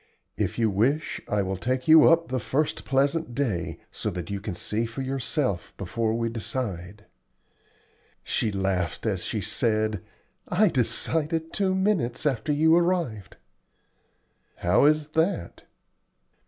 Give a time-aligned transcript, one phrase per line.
[0.35, 4.41] If you wish I will take you up the first pleasant day, so that you
[4.41, 7.05] can see for yourself before we decide."
[8.23, 10.01] She laughed as she said,
[10.47, 13.37] "I decided two minutes after you arrived."
[14.55, 15.65] "How is that?"